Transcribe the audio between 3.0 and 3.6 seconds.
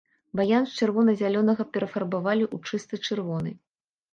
чырвоны.